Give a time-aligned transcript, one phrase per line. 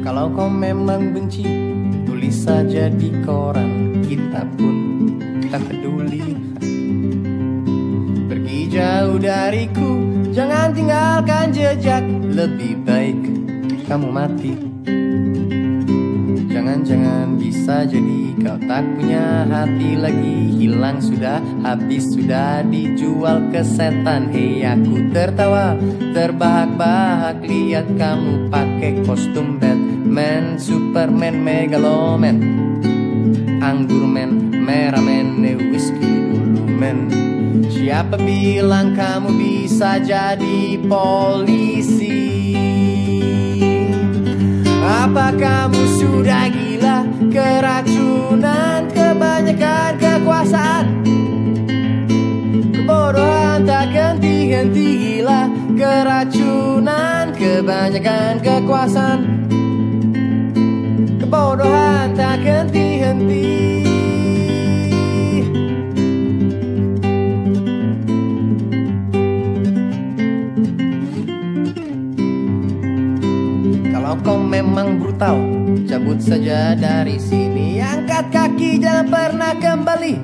[0.00, 1.44] Kalau kau memang benci
[2.08, 5.04] Tulis saja di koran Kita pun
[5.52, 6.32] tak peduli.
[8.24, 10.00] Pergi jauh dariku
[10.32, 12.08] Jangan tinggalkan jejak.
[12.24, 13.20] Lebih baik
[13.84, 14.56] kamu mati
[16.62, 18.38] Jangan-jangan bisa jadi.
[18.38, 20.62] Kau tak punya hati lagi.
[20.62, 24.30] Hilang sudah, habis sudah dijual ke setan.
[24.30, 25.74] Hei aku tertawa,
[26.14, 27.42] terbahak-bahak.
[27.42, 32.38] Lihat kamu pakai kostum Batman Superman, Megaloman.
[33.58, 35.98] Anggur men, merah men, whisky
[36.30, 37.10] dulu men.
[37.74, 42.01] Siapa bilang kamu bisa jadi polisi
[44.92, 47.08] apa kamu sudah gila?
[47.32, 50.84] Keracunan kebanyakan kekuasaan.
[52.76, 55.48] Kebodohan tak henti-henti gila.
[55.72, 59.20] Keracunan kebanyakan kekuasaan.
[61.24, 63.61] Kebodohan tak henti-henti
[74.20, 75.40] kau memang brutal
[75.88, 77.80] Cabut saja dari sini.
[77.80, 80.14] Angkat kaki jangan pernah kembali.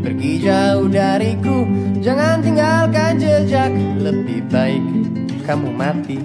[0.00, 1.66] Pergi jauh dariku
[2.06, 3.74] Jangan tinggalkan jejak.
[3.98, 4.84] Lebih baik
[5.42, 6.18] kamu mati.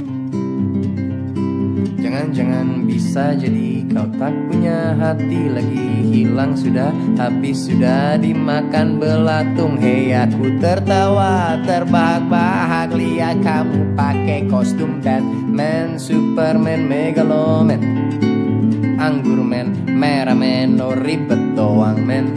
[2.02, 5.88] Jangan-jangan bisa jadi kau tak punya hati lagi.
[6.12, 16.02] Hilang sudah, habis sudah dimakan belatung Hei aku tertawa, terbahak-bahak Lihat kamu pakai kostum Batman,
[16.02, 17.82] Superman, Megaloman.
[18.98, 22.34] Anggur men, merah men, no ribet doang men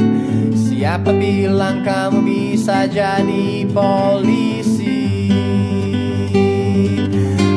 [0.52, 5.28] Siapa bilang kamu bisa jadi polisi?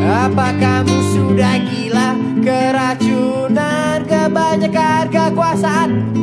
[0.08, 2.09] Apa kamu sudah gila
[2.44, 6.18] Keracunan kebanyakan kekuasaan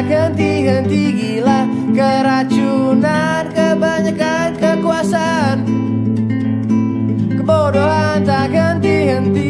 [0.00, 5.60] tak henti-henti gila Keracunan kebanyakan kekuasaan.
[7.36, 9.49] Kebodohan tak henti-henti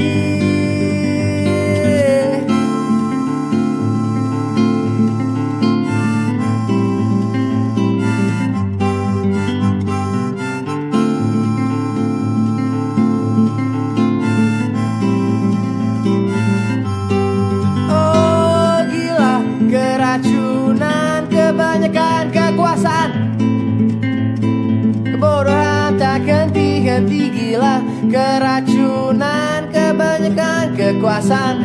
[27.60, 27.76] gila
[28.08, 31.56] Keracunan kebanyakan kekuasaan.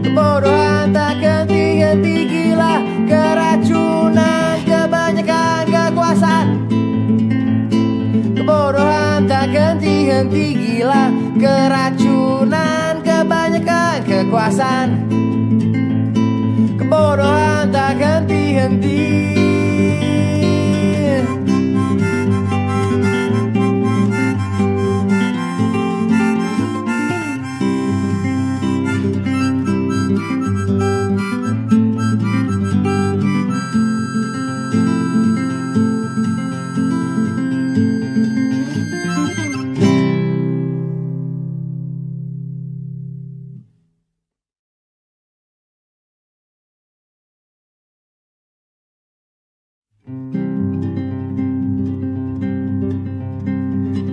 [0.00, 6.48] Kebodohan tak henti-henti gila Keracunan kebanyakan kekuasaan.
[8.32, 14.88] Kebodohan tak henti-henti gila Keracunan kebanyakan kekuasaan.
[16.80, 19.37] Kebodohan tak henti-henti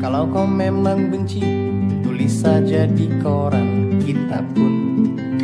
[0.05, 1.41] Kalau kau memang benci
[2.05, 4.73] Tulis saja di koran Kita pun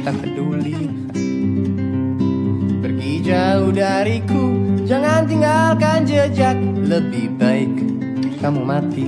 [0.05, 0.85] tak peduli.
[2.77, 4.53] Pergi jauh dariku
[4.85, 7.73] Jangan tinggalkan jejak Lebih baik
[8.41, 9.05] kamu mati.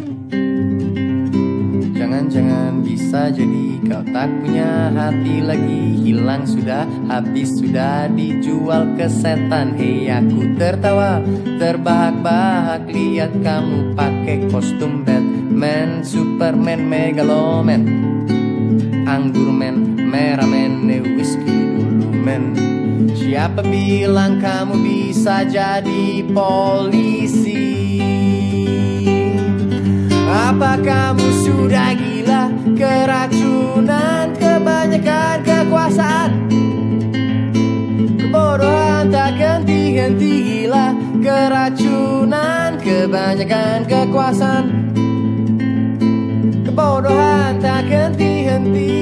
[1.98, 5.82] Jangan-jangan bisa jadi kau tak punya hati lagi.
[6.06, 9.74] Hilang sudah, habis sudah dijual ke setan.
[9.74, 11.18] Hei aku tertawa,
[11.58, 15.33] terbahak-bahak Lihat kamu pakai kostum Batman,
[16.04, 17.86] Superman, Megaloman.
[19.06, 22.58] Anggur men, merah men, whisky dulu men.
[23.14, 28.02] Siapa bilang kamu bisa jadi polisi?
[30.26, 32.50] Apa kamu sudah gila?
[32.74, 36.32] Keracunan kebanyakan kekuasaan.
[38.18, 40.34] Kebodohan tak henti-henti
[40.66, 44.93] gila Keracunan kebanyakan kekuasaan
[46.94, 48.94] kebodohan tak henti-henti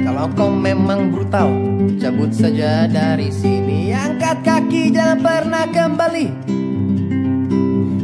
[0.00, 1.52] Kalau kau memang brutal
[2.00, 3.92] Cabut saja dari sini.
[3.92, 6.26] Angkat kaki jangan pernah kembali.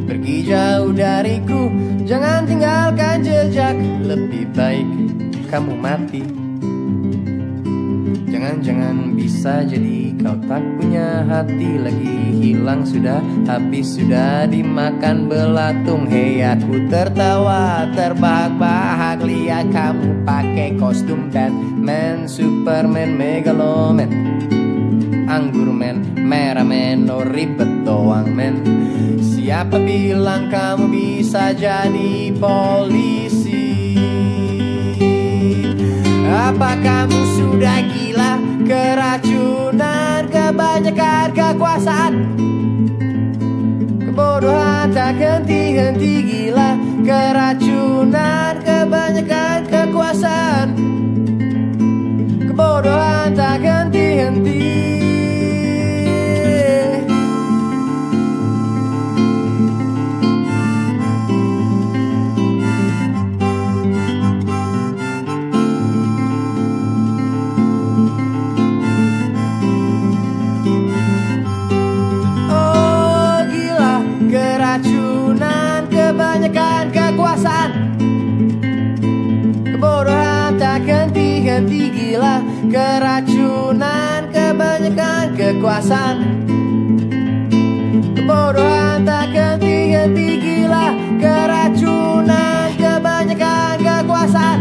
[0.05, 1.73] Pergi jauh dariku
[2.05, 3.73] Jangan tinggalkan jejak.
[4.05, 4.85] Lebih baik
[5.49, 6.46] kamu mati.
[8.47, 12.19] Jangan-jangan bisa jadi kau tak punya hati lagi.
[12.39, 16.07] Hilang sudah, habis sudah dimakan belatung.
[16.07, 19.19] Hei aku tertawa, terbahak-bahak.
[19.27, 24.11] Lihat kamu pakai kostum Batman, Superman, Megaloman.
[25.27, 28.63] Anggur men, merah men, no ribet doang men.
[29.27, 33.36] Siapa bilang kamu bisa jadi polisi
[36.27, 38.33] apa kamu sudah gila?
[38.67, 42.15] Keracunan kebanyakan kekuasaan.
[44.03, 46.75] Kebodohan tak henti-henti gila.
[47.07, 50.69] Keracunan kebanyakan kekuasaan.
[52.51, 54.66] Kebodohan tak henti-henti
[81.57, 82.37] henti-henti gila
[82.69, 86.17] Keracunan kebanyakan kekuasaan.
[88.13, 94.61] Kebodohan tak henti-henti gila Keracunan kebanyakan kekuasaan.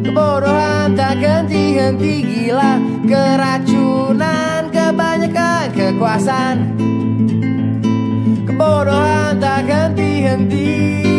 [0.00, 6.56] Kebodohan tak henti-henti gila Keracunan kebanyakan kekuasaan.
[8.48, 11.11] Kebodohan tak henti-henti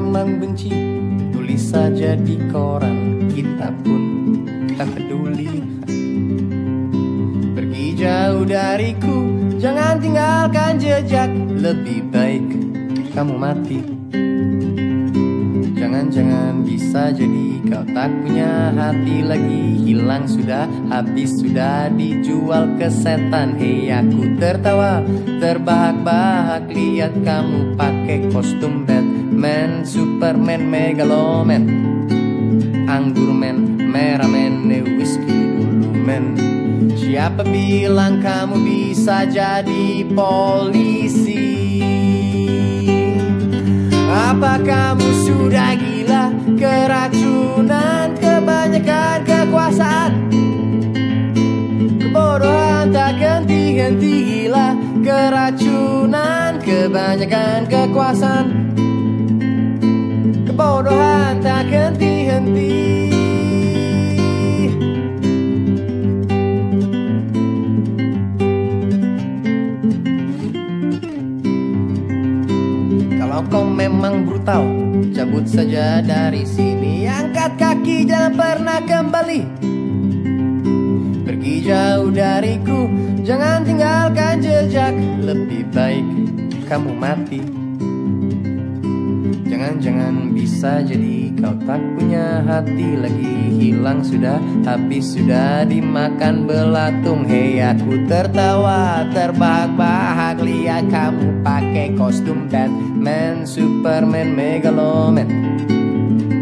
[0.00, 0.72] memang benci
[1.30, 4.02] Tulis saja di koran Kita pun
[4.74, 5.60] tak peduli.
[7.52, 9.18] Pergi jauh dariku
[9.60, 11.28] Jangan tinggalkan jejak
[11.60, 12.46] Lebih baik
[13.10, 13.82] kamu mati.
[15.74, 23.58] Jangan-jangan bisa jadi kau tak punya hati lagi Hilang sudah, habis sudah dijual ke setan.
[23.58, 25.02] Hei aku tertawa,
[25.42, 28.86] terbahak-bahak Lihat kamu pakai kostum
[29.40, 31.64] Batman, Superman, Megaloman.
[32.84, 34.68] Anggur men, merah men,
[35.00, 36.36] whisky dulu men.
[36.92, 41.56] Siapa bilang kamu bisa jadi polisi?
[44.12, 46.36] Apa kamu sudah gila?
[46.60, 50.12] Keracunan kebanyakan kekuasaan.
[51.96, 54.76] Kebodohan tak henti-henti gila.
[55.00, 58.70] Keracunan kebanyakan kekuasaan
[60.60, 62.76] Kebodohan tak henti-henti.
[73.16, 74.68] Kalau kau memang brutal
[75.16, 77.08] Cabut saja dari sini.
[77.08, 79.40] Angkat kaki jangan pernah kembali.
[81.24, 82.84] Pergi jauh dariku
[83.24, 84.92] Jangan tinggalkan jejak.
[85.24, 86.04] Lebih baik
[86.68, 87.49] kamu mati
[89.70, 93.38] Jangan-jangan bisa jadi kau tak punya hati lagi.
[93.54, 97.22] Hilang sudah, habis sudah dimakan belatung.
[97.22, 100.42] Hei aku tertawa, terbahak-bahak.
[100.42, 105.30] Lihat kamu pakai kostum Batman, Superman, Megaloman.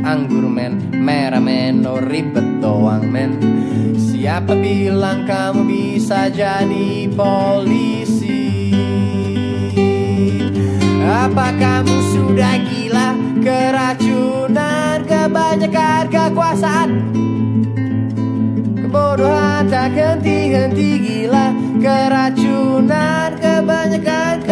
[0.08, 3.36] Anggur men, merah men, no ribet doang men.
[3.92, 7.97] Siapa bilang kamu bisa jadi polisi
[11.18, 13.08] apa kamu sudah gila?
[13.42, 16.90] Keracunan kebanyakan kekuasaan.
[18.78, 21.50] Kebodohan tak henti-henti gila.
[21.82, 24.46] Keracunan kebanyakan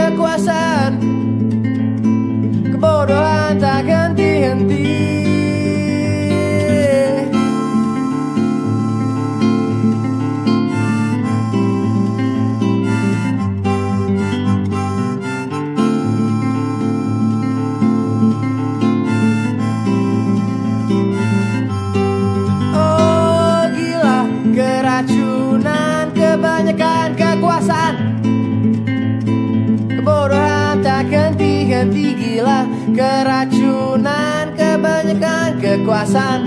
[31.76, 32.60] henti-henti gila
[32.96, 36.40] Keracunan, kebanyakan kekuasaan.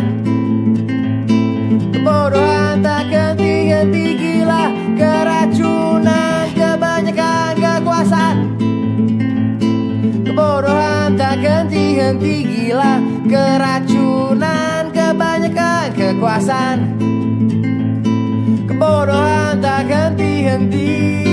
[1.94, 8.38] Kebodohan tak henti-henti gila Keracunan, kebanyakan kekuasaan.
[10.26, 12.94] Kebodohan tak henti-henti gila
[13.30, 16.78] Keracunan, kebanyakan kekuasaan.
[18.66, 21.29] Kebodohan tak henti-henti